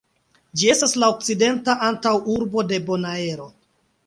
Ĝi 0.61 0.71
estas 0.75 0.95
la 1.03 1.09
okcidenta 1.15 1.75
antaŭurbo 1.89 2.65
de 2.73 2.81
Bonaero. 2.89 3.49